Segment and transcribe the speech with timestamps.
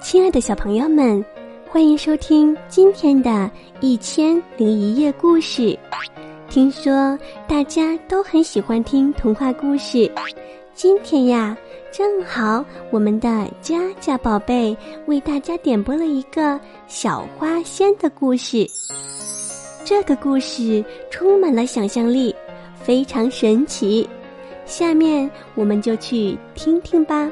[0.00, 1.22] 亲爱的小朋友们，
[1.68, 3.30] 欢迎收听今天的
[3.80, 5.78] 《一千零一夜》故事。
[6.48, 7.16] 听说
[7.46, 10.10] 大家都很喜欢听童话故事，
[10.74, 11.56] 今天呀，
[11.92, 14.74] 正好我们的佳佳宝贝
[15.06, 16.58] 为大家点播了一个
[16.88, 18.66] 小花仙的故事。
[19.84, 22.34] 这个故事充满了想象力，
[22.82, 24.08] 非常神奇。
[24.64, 27.30] 下面我们就去听听吧。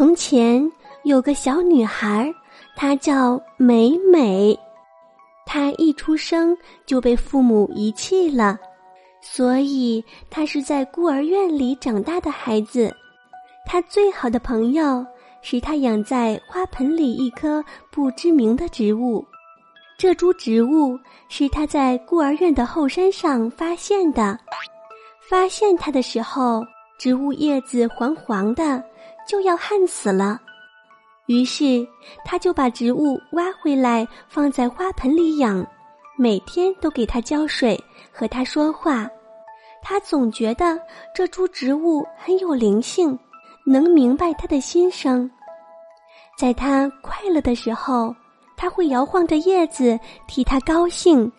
[0.00, 0.66] 从前
[1.02, 2.34] 有个小女孩，
[2.74, 4.58] 她叫美美。
[5.44, 8.58] 她一出生就被父母遗弃了，
[9.20, 12.90] 所以她是在孤儿院里长大的孩子。
[13.66, 15.04] 她最好的朋友
[15.42, 19.22] 是她养在花盆里一棵不知名的植物。
[19.98, 24.40] 这株植物是她在孤儿院的后山上发现的。
[25.28, 26.64] 发现它的时候，
[26.98, 28.82] 植物叶子黄黄的。
[29.30, 30.40] 就要旱死了，
[31.26, 31.86] 于是
[32.24, 35.64] 他就把植物挖回来，放在花盆里养，
[36.18, 39.08] 每天都给它浇水，和它说话。
[39.80, 40.76] 他总觉得
[41.14, 43.16] 这株植物很有灵性，
[43.64, 45.30] 能明白他的心声。
[46.36, 48.12] 在他快乐的时候，
[48.56, 51.30] 他会摇晃着叶子替他高兴。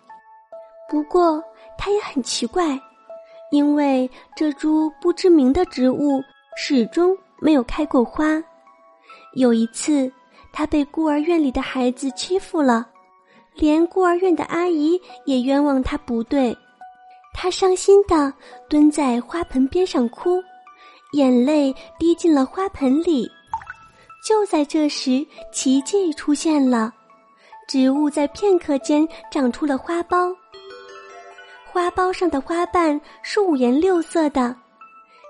[0.88, 1.44] 不过
[1.76, 2.80] 他也很奇怪，
[3.50, 6.22] 因为这株不知名的植物
[6.56, 7.14] 始终。
[7.42, 8.40] 没有开过花。
[9.34, 10.10] 有一次，
[10.52, 12.86] 他被孤儿院里的孩子欺负了，
[13.54, 16.56] 连孤儿院的阿姨也冤枉他不对。
[17.34, 18.32] 他伤心的
[18.68, 20.40] 蹲在花盆边上哭，
[21.14, 23.28] 眼泪滴进了花盆里。
[24.24, 26.92] 就在这时，奇迹出现了，
[27.66, 30.32] 植物在片刻间长出了花苞。
[31.64, 34.54] 花苞上的花瓣是五颜六色的。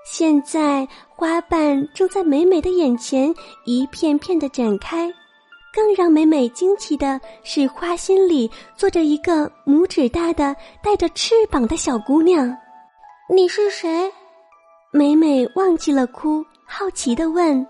[0.05, 0.85] 现在
[1.23, 5.09] 花瓣正在美美的眼前一片片的展开，
[5.73, 10.53] 更让美美惊奇的是，花心里坐着一个拇指大的
[10.83, 12.53] 带着翅膀的小姑娘。
[13.33, 14.11] 你是谁？
[14.91, 17.65] 美美忘记了哭，好奇的问。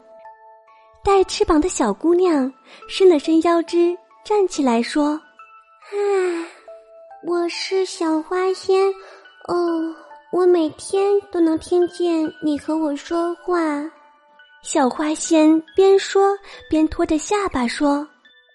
[1.03, 2.51] 带翅膀的小姑娘
[2.89, 3.95] 伸了伸腰肢，
[4.25, 5.09] 站起来说
[5.93, 6.01] ：“啊，
[7.27, 8.89] 我是小花仙，
[9.47, 9.95] 哦。”
[10.33, 13.87] 我每天都能听见你和我说话，
[14.63, 16.35] 小花仙边说
[16.67, 17.97] 边拖着下巴说：“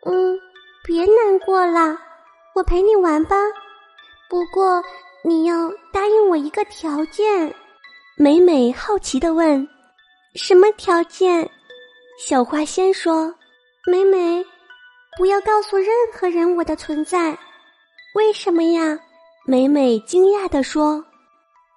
[0.05, 0.37] 嗯，
[0.85, 1.97] 别难过了，
[2.57, 3.37] 我陪你玩吧。
[4.29, 4.83] 不过
[5.23, 7.55] 你要答应我一个条件。”
[8.19, 9.65] 美美好奇的问
[10.35, 11.49] ：“什么条件？”
[12.19, 13.33] 小花仙说
[13.87, 14.45] ：“美美，
[15.17, 17.39] 不要告诉任何人我的存在。”
[18.17, 18.99] 为什么呀？
[19.47, 21.05] 美美惊讶的说。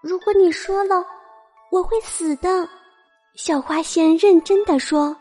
[0.02, 1.06] 如果你说了，
[1.72, 2.68] 我会死的。”
[3.36, 5.16] 小花仙认真的说。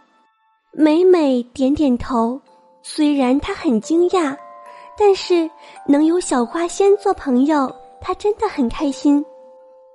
[0.73, 2.41] 美美点点头，
[2.81, 4.37] 虽然她很惊讶，
[4.97, 5.51] 但是
[5.85, 7.71] 能有小花仙做朋友，
[8.01, 9.25] 她真的很开心。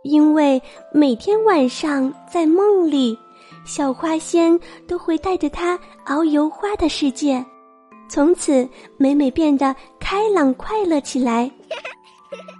[0.04, 3.18] 因为每天晚上在梦里，
[3.66, 7.44] 小花仙都会带着她遨游花的世界。
[8.10, 11.50] 从此，美美变得开朗快乐起来。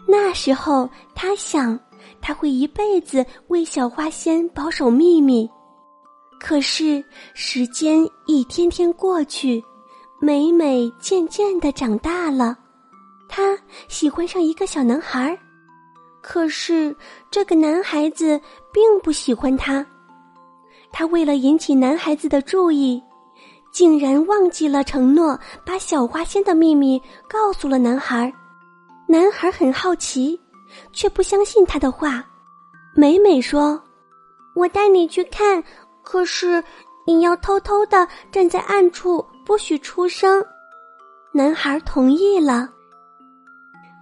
[0.08, 1.78] 那时候，她想。
[2.22, 5.50] 他会一辈子为小花仙保守秘密，
[6.40, 9.64] 可是时间一天天过去，
[10.20, 12.58] 美美渐渐的长大了，
[13.28, 13.58] 她
[13.88, 15.38] 喜欢上一个小男孩儿，
[16.22, 16.96] 可是
[17.30, 18.40] 这个男孩子
[18.72, 19.86] 并不喜欢她，
[20.92, 23.02] 她为了引起男孩子的注意，
[23.72, 28.34] 竟然忘记了承诺，把小花仙的秘密告诉了男孩儿，
[29.08, 30.40] 男孩很好奇。
[30.94, 32.26] 却不相信他的话。
[32.96, 33.82] 美美说
[34.56, 35.64] ：“我带你去看，
[36.02, 36.64] 可是
[37.06, 40.44] 你要偷偷的站在暗处，不许出声。”
[41.34, 42.70] 男孩同意了。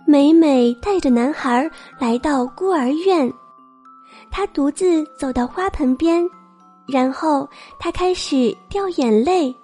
[0.06, 3.33] 美美带着男孩来到孤儿院，
[4.30, 6.30] 他独自走到花盆边，
[6.86, 7.50] 然后
[7.80, 9.56] 他开始掉眼泪，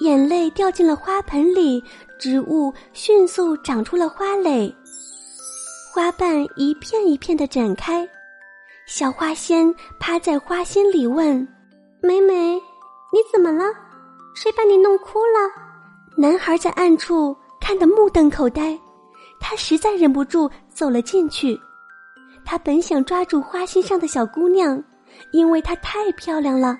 [0.00, 1.82] 眼泪掉进了花盆里，
[2.18, 4.74] 植物迅速长出了花蕾。
[5.96, 8.06] 花瓣一片一片的展开，
[8.84, 11.36] 小花仙趴在花心里问
[12.04, 13.64] ：“美美，你怎么了？
[14.34, 15.50] 谁把你弄哭了？”
[16.14, 18.78] 男孩在暗处看得目瞪口呆，
[19.40, 21.58] 他实在忍不住走了进去。
[22.44, 24.84] 他本想抓住花心上的小姑娘，
[25.32, 26.78] 因为她太漂亮了。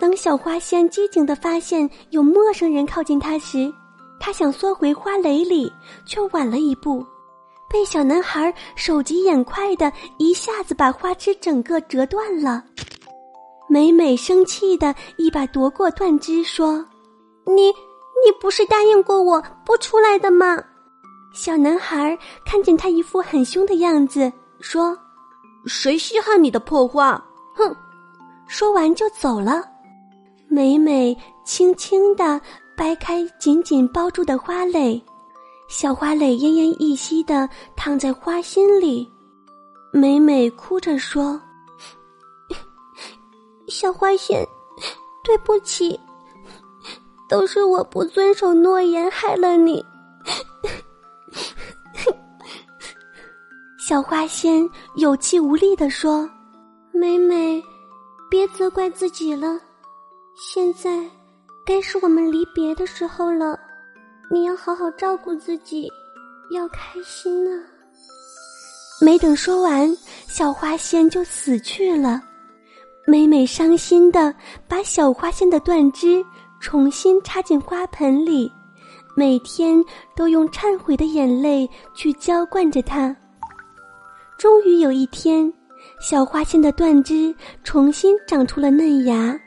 [0.00, 3.72] 等小花仙机警的发现有陌生人靠近她时，
[4.18, 5.72] 他想缩回花蕾里，
[6.04, 7.06] 却晚了一步。
[7.72, 12.62] 被小男孩手疾眼快的一下子把花枝整个折断了。
[13.68, 16.84] 美美生气的一把夺过断枝，说
[17.46, 17.68] ：“你
[18.24, 20.62] 你不是答应过我不出来的吗？”
[21.32, 24.30] 小男孩看见他一副很凶的样子，
[24.60, 24.94] 说
[25.64, 27.12] ：“谁稀罕你的破花？”
[27.56, 27.74] 哼，
[28.46, 29.64] 说完就走了。
[30.48, 31.16] 美美
[31.46, 32.38] 轻轻地
[32.76, 35.02] 掰开紧紧包住的花蕾，
[35.72, 39.10] 小花蕾奄奄一息地躺在花心里。
[39.90, 41.40] 美美哭着说
[43.68, 44.46] ：“小花仙，
[45.24, 45.98] 对不起，
[47.26, 49.82] 都是我不遵守诺言，害了你。
[53.80, 56.28] ”小花仙有气无力地说。
[56.92, 57.64] 美美，
[58.30, 59.58] 别责怪自己了。
[60.36, 61.08] 现在
[61.64, 63.58] 该是我们离别的时候了，
[64.32, 65.92] 你要好好照顾自己，
[66.54, 67.62] 要开心呢。
[68.98, 69.94] 没等说完，
[70.26, 72.18] 小花仙就死去了。
[73.06, 74.34] 美美伤心的
[74.66, 76.24] 把小花仙的断枝
[76.60, 78.50] 重新插进花盆里，
[79.14, 79.78] 每天
[80.16, 83.14] 都用忏悔的眼泪去浇灌着它。
[84.38, 85.52] 终于有一天。
[86.00, 89.38] 小花仙的断枝重新长出了嫩芽，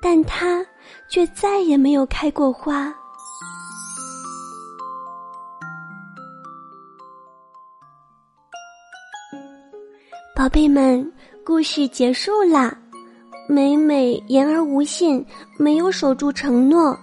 [0.00, 0.64] 但它
[1.08, 2.94] 却再也没有开过花。
[10.36, 11.10] 宝贝们，
[11.42, 12.76] 故事结束啦。
[13.48, 15.24] 美美言而无信，
[15.56, 16.94] 没有守住承诺，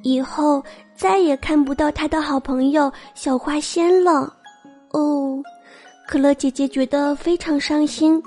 [0.00, 0.64] 以后
[0.96, 4.34] 再也看不到她的好朋友小花仙了。
[4.92, 5.38] 哦。
[6.08, 8.22] 可乐姐姐觉得非常伤心，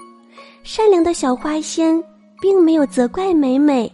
[0.62, 2.00] 善良的小花仙
[2.40, 3.92] 并没有责怪美美，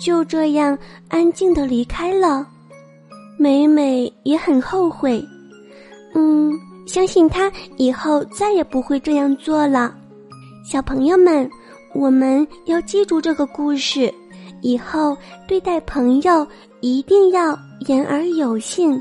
[0.00, 0.78] 就这样
[1.08, 2.46] 安静的离开了。
[3.36, 5.20] 美美也很后悔，
[6.14, 6.52] 嗯，
[6.86, 9.92] 相信她以后再也不会这样做了。
[10.64, 11.48] 小朋友们，
[11.92, 14.12] 我们要记住这个故事，
[14.62, 15.14] 以后
[15.46, 16.46] 对待朋友
[16.80, 17.56] 一定要
[17.86, 19.00] 言而有信，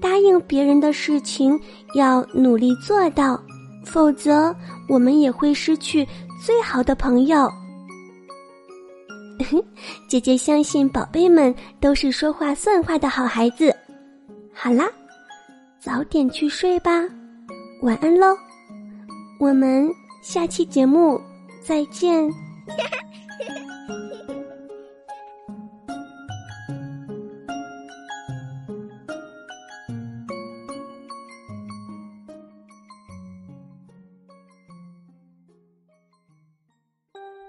[0.00, 1.58] 答应别人的事情
[1.96, 3.38] 要努力做到。
[3.84, 4.54] 否则，
[4.88, 6.06] 我们也会失去
[6.40, 7.50] 最好的朋友。
[10.08, 13.74] 姐姐相信宝贝们都是说话算话的好孩子。
[14.54, 14.88] 好啦，
[15.80, 16.92] 早点去睡吧，
[17.82, 18.36] 晚安喽！
[19.40, 19.90] 我们
[20.22, 21.20] 下期节目
[21.60, 22.30] 再见。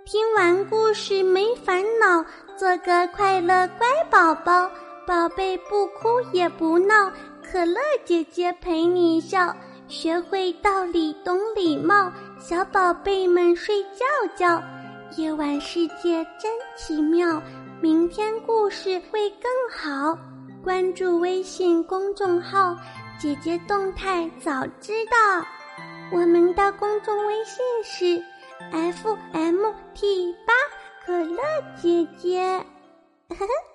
[0.05, 2.25] 听完故事没烦恼，
[2.57, 4.69] 做个快乐乖宝宝。
[5.05, 7.11] 宝贝不哭也不闹，
[7.43, 9.55] 可乐姐姐陪你笑。
[9.89, 12.11] 学会道理懂礼貌，
[12.43, 14.05] 小宝贝们睡觉
[14.35, 14.61] 觉。
[15.15, 17.41] 夜晚世界真奇妙，
[17.79, 20.19] 明天故事会更好。
[20.61, 22.75] 关注微信公众号，
[23.17, 25.45] 姐姐动态早知道。
[26.11, 28.21] 我们的公众微信是。
[28.73, 30.53] F M T 八
[31.05, 31.41] 可乐
[31.81, 32.41] 姐姐，
[33.29, 33.72] 呵呵。